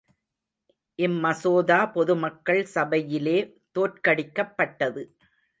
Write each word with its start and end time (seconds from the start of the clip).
இம்மசோதா 0.99 1.77
பொதுமக்கள் 1.91 2.63
சபையிலே 2.65 3.37
தோற்கடிக்கப்பட்டது. 3.75 5.03